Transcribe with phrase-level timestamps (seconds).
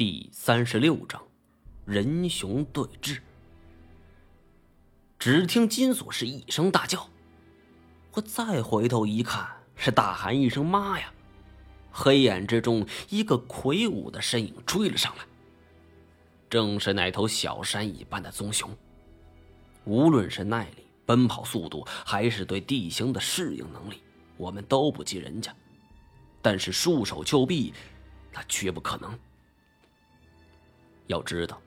[0.00, 1.22] 第三十六章，
[1.84, 3.18] 人熊对峙。
[5.18, 7.06] 只听金锁是一声大叫，
[8.12, 11.12] 我再回头一看，是大喊一声“妈呀”！
[11.92, 15.24] 黑暗之中，一个魁梧的身影追了上来，
[16.48, 18.74] 正是那头小山一般的棕熊。
[19.84, 24.00] 无论是耐力、奔跑速度，还是对地形的适应能力，
[24.38, 25.54] 我们都不及人家。
[26.40, 27.74] 但是束手就毙，
[28.32, 29.14] 那绝不可能。
[31.10, 31.60] 要知道，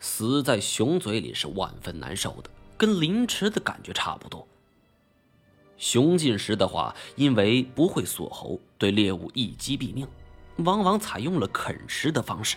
[0.00, 4.46] 死在熊嘴里是万分难受的，跟凌迟的感觉差不多。
[5.78, 10.06] 熊进食的话，因为不会锁喉，对猎物一击毙命，
[10.56, 12.56] 往往采用了啃食的方式，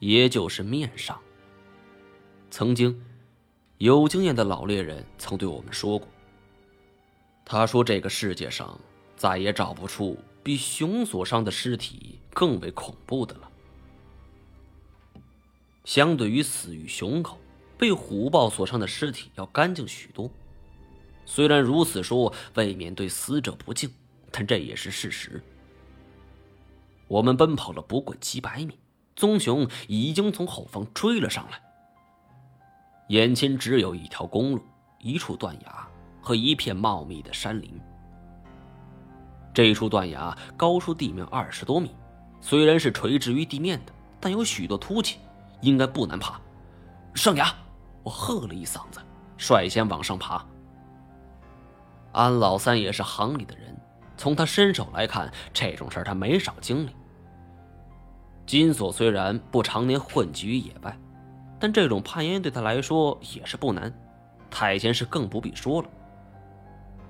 [0.00, 1.18] 也就是面上。
[2.50, 3.00] 曾经，
[3.78, 6.08] 有经验的老猎人曾对我们说过，
[7.44, 8.78] 他说这个世界上
[9.16, 13.49] 再也找不出比熊所伤的尸体更为恐怖的了。
[15.84, 17.38] 相对于死于熊口、
[17.78, 20.30] 被虎豹所伤的尸体要干净许多。
[21.24, 23.90] 虽然如此说未免对死者不敬，
[24.30, 25.42] 但这也是事实。
[27.08, 28.78] 我们奔跑了不过几百米，
[29.16, 31.60] 棕熊已经从后方追了上来。
[33.08, 34.62] 眼前只有一条公路、
[35.00, 35.88] 一处断崖
[36.20, 37.80] 和一片茂密的山林。
[39.52, 41.90] 这处断崖高出地面二十多米，
[42.40, 45.18] 虽然是垂直于地面的，但有许多凸起。
[45.60, 46.40] 应该不难爬，
[47.14, 47.52] 上崖！
[48.02, 49.00] 我喝了一嗓子，
[49.36, 50.44] 率先往上爬。
[52.12, 53.76] 安老三也是行里的人，
[54.16, 56.96] 从他身手来看，这种事他没少经历。
[58.46, 60.98] 金锁虽然不常年混迹于野外，
[61.58, 63.92] 但这种攀岩对他来说也是不难。
[64.50, 65.88] 太监是更不必说了。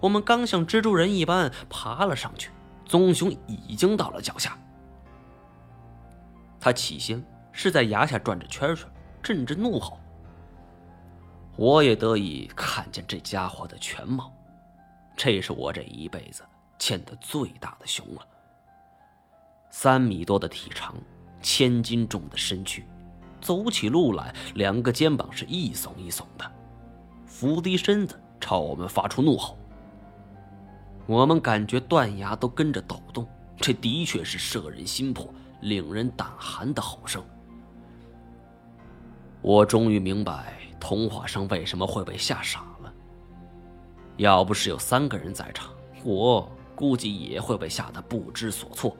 [0.00, 2.50] 我们刚像蜘蛛人一般爬了上去，
[2.84, 4.58] 棕熊已经到了脚下。
[6.58, 7.22] 他起先。
[7.60, 8.88] 是在崖下转着圈圈，
[9.20, 9.98] 阵阵怒吼。
[11.56, 14.32] 我也得以看见这家伙的全貌，
[15.16, 16.44] 这是我这一辈子
[16.78, 18.24] 见的最大的熊了。
[19.70, 20.94] 三米多的体长，
[21.42, 22.86] 千斤重的身躯，
[23.40, 26.48] 走起路来两个肩膀是一耸一耸的，
[27.26, 29.58] 伏低身子朝我们发出怒吼。
[31.06, 35.28] 我们感觉断崖都跟着抖动，这的确是摄人心魄、
[35.62, 37.20] 令人胆寒的吼声。
[39.48, 42.92] 我终于明白童话生为什么会被吓傻了。
[44.18, 45.72] 要不是有三个人在场，
[46.04, 48.94] 我估计也会被吓得不知所措。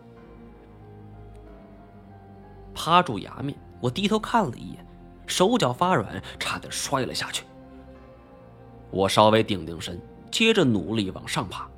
[2.75, 4.87] 趴住崖面，我低头看了一眼，
[5.26, 7.44] 手脚发软，差点摔了下去。
[8.91, 10.00] 我稍微定定神，
[10.31, 11.69] 接着努力往上爬。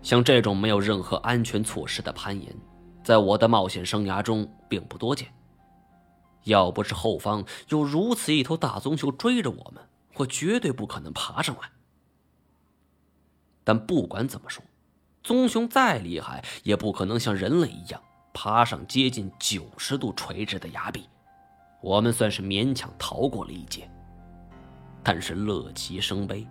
[0.00, 2.54] 像这种没有任何安全措施的攀岩，
[3.02, 5.26] 在我的冒险生涯中并不多见。
[6.44, 9.82] 要不是后方有如此一头大棕熊追着我们，
[10.16, 11.70] 我绝对不可能爬上来。
[13.62, 14.64] 但不管怎么说，
[15.22, 18.02] 棕熊再厉害，也不可能像人类一样
[18.32, 21.08] 爬上接近九十度垂直的崖壁。
[21.82, 23.90] 我们算是勉强逃过了一劫。
[25.02, 26.46] 但是乐极生悲，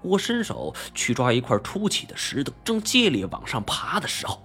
[0.00, 4.42] 我伸手去抓一块凸起的石头，正借力往上爬的时候，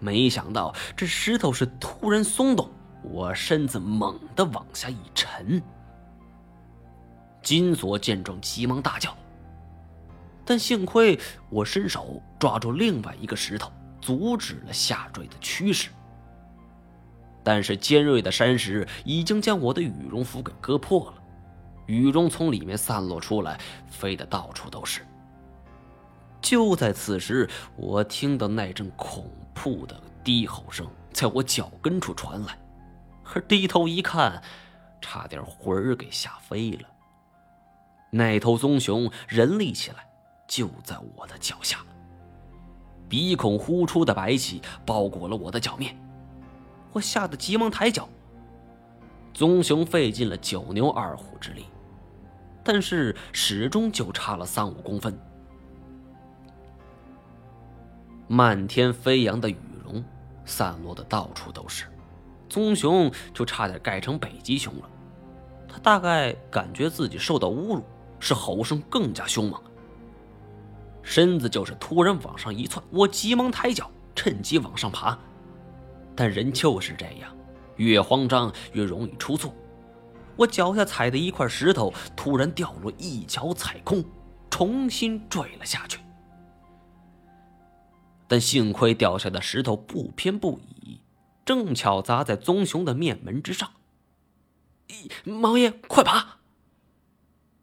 [0.00, 2.70] 没想到这石头是突然松动。
[3.02, 5.62] 我身子猛地往下一沉，
[7.42, 9.16] 金锁见状急忙大叫，
[10.44, 11.18] 但幸亏
[11.50, 13.70] 我伸手抓住另外一个石头，
[14.00, 15.90] 阻止了下坠的趋势。
[17.44, 21.14] 但是尖锐的山石已经将我的羽绒服给割破了，
[21.86, 23.58] 羽绒从里面散落出来，
[23.88, 25.00] 飞得到处都是。
[26.40, 32.56] 就在此时，我听到那阵恐怖的低吼声在我脚跟处传来。
[33.32, 34.42] 可低头一看，
[35.00, 36.86] 差点魂儿给吓飞了。
[38.10, 40.06] 那头棕熊人立起来，
[40.46, 41.78] 就在我的脚下。
[43.08, 45.98] 鼻孔呼出的白气包裹了我的脚面，
[46.92, 48.06] 我吓得急忙抬脚。
[49.32, 51.64] 棕熊费尽了九牛二虎之力，
[52.62, 55.18] 但是始终就差了三五公分。
[58.28, 60.04] 漫天飞扬的羽绒
[60.44, 61.86] 散落的到处都是。
[62.52, 64.90] 棕熊就差点盖成北极熊了，
[65.66, 67.82] 他大概感觉自己受到侮辱，
[68.20, 69.58] 是吼声更加凶猛，
[71.02, 72.84] 身子就是突然往上一窜。
[72.90, 75.18] 我急忙抬脚，趁机往上爬，
[76.14, 77.34] 但人就是这样，
[77.76, 79.54] 越慌张越容易出错。
[80.36, 84.04] 我脚下踩的一块石头突然掉落，一脚踩空，
[84.50, 86.00] 重新坠了下去。
[88.28, 91.01] 但幸亏掉下的石头不偏不倚。
[91.44, 93.70] 正巧砸在棕熊的面门之上。
[95.24, 96.38] 毛爷，快爬！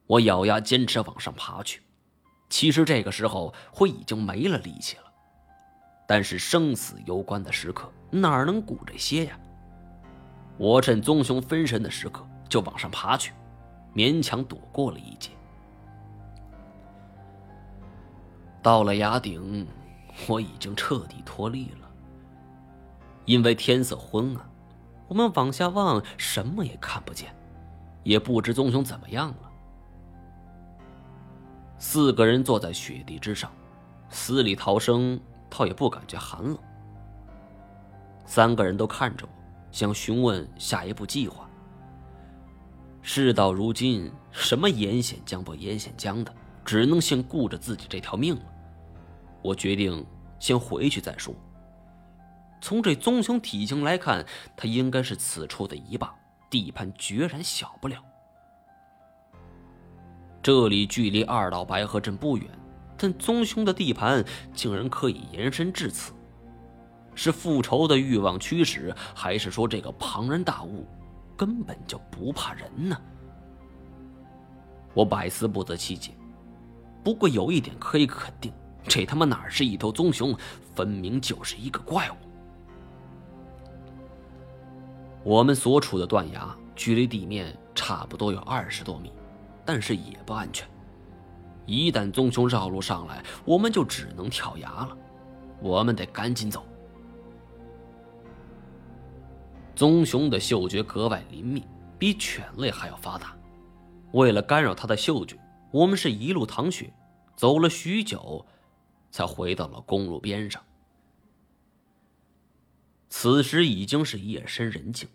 [0.08, 1.82] 我咬牙坚持往上爬去。
[2.50, 5.04] 其实这个时候我已经没了力气了，
[6.08, 9.40] 但是生死攸关的时刻哪能顾这些呀？
[10.58, 13.32] 我趁棕熊分神的时刻就往上爬去，
[13.94, 15.30] 勉强躲过了一劫。
[18.62, 19.68] 到了崖顶，
[20.28, 21.89] 我已经彻底脱力了，
[23.30, 24.50] 因为天色昏暗，
[25.08, 27.32] 我们往下望，什么也看不见，
[28.02, 29.52] 也不知棕熊怎么样了。
[31.78, 33.52] 四个人坐在雪地之上，
[34.10, 36.58] 死里逃生，倒也不感觉寒冷。
[38.26, 39.32] 三个人都看着我，
[39.72, 41.48] 想询问下一步计划。
[43.04, 46.34] 事到如今，什么严险将不严险将的，
[46.66, 48.42] 只能先顾着自己这条命了。
[49.44, 50.04] 我决定
[50.40, 51.32] 先回去再说。
[52.62, 54.26] 从这棕熊体型来看，
[54.56, 56.14] 它应该是此处的一霸，
[56.50, 58.04] 地盘决然小不了。
[60.42, 62.48] 这里距离二道白河镇不远，
[62.98, 64.24] 但棕熊的地盘
[64.54, 66.14] 竟然可以延伸至此，
[67.14, 70.88] 是复仇的欲望驱使，还是说这个庞然大物
[71.36, 73.00] 根本就不怕人呢？
[74.94, 76.12] 我百思不得其解。
[77.04, 78.52] 不过有一点可以肯定，
[78.86, 80.36] 这他妈哪是一头棕熊，
[80.76, 82.16] 分明就是一个怪物。
[85.24, 89.12] 我们所处的断崖距离地面差不多有二十多米。
[89.66, 90.68] 但是也不安全，
[91.68, 94.98] 一旦棕熊绕路上来，我们就只能跳崖了。
[95.62, 96.66] 我们得赶紧走。
[99.76, 101.64] 棕熊的嗅觉格外灵敏，
[102.00, 103.38] 比犬类还要发达。
[104.14, 105.38] 为了干扰它的嗅觉，
[105.70, 106.92] 我们是一路淌雪，
[107.36, 108.44] 走了许久，
[109.12, 110.60] 才回到了公路边上。
[113.10, 115.10] 此时已经是夜深人静，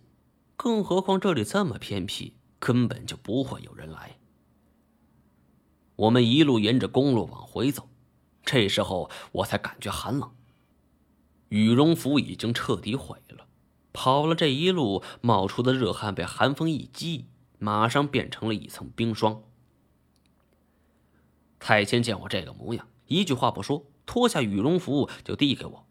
[0.57, 4.19] 更何况这里这么偏僻，根本就不会有人来。
[5.97, 7.89] 我们一路沿着公路往回走，
[8.45, 10.31] 这时候我才感觉寒冷。
[11.51, 13.47] 羽绒服已经彻底毁了，
[13.93, 17.27] 跑了这一路冒出的热汗被寒风一击，
[17.61, 19.41] 马上变成了一层冰霜。
[21.61, 25.84] 太谦见我这个模样，一句话不说，脱下羽绒服就递给我。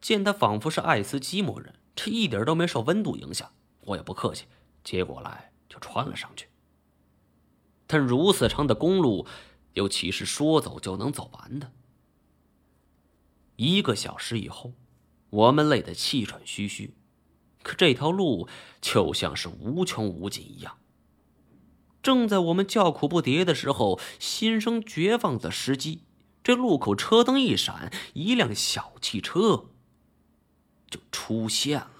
[0.00, 3.50] 见他仿佛是爱斯基摩人，这一点都没受温度影响，
[3.82, 4.46] 我也不客气，
[4.84, 6.48] 接过来就穿了上去。
[7.86, 9.26] 但如此长的公路，
[9.72, 11.72] 又岂是说走就能走完的？
[13.56, 14.74] 一个小时以后，
[15.30, 16.94] 我们累得气喘吁吁，
[17.62, 18.48] 可这条路
[18.80, 20.78] 就像是无穷无尽一样。
[22.00, 26.02] 正在我们叫苦不迭的时候，心生绝望的时机，
[26.44, 29.70] 这路口车灯一闪，一辆小汽车
[30.90, 31.90] 就出现了。